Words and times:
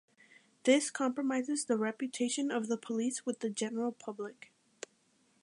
This 0.63 0.89
compromises 0.89 1.65
the 1.65 1.77
reputation 1.77 2.49
of 2.49 2.69
the 2.69 2.75
police 2.75 3.23
with 3.23 3.41
the 3.41 3.51
general 3.51 3.91
public. 3.91 4.51